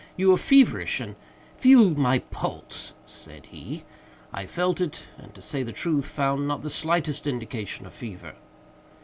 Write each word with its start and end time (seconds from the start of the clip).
You 0.17 0.33
are 0.33 0.37
feverish 0.37 0.99
and—" 0.99 1.15
"Feel 1.57 1.91
my 1.91 2.17
pulse," 2.17 2.95
said 3.05 3.45
he. 3.45 3.83
I 4.33 4.47
felt 4.47 4.81
it, 4.81 5.03
and, 5.19 5.31
to 5.35 5.43
say 5.43 5.61
the 5.61 5.71
truth, 5.71 6.07
found 6.07 6.47
not 6.47 6.63
the 6.63 6.71
slightest 6.71 7.27
indication 7.27 7.85
of 7.85 7.93
fever. 7.93 8.33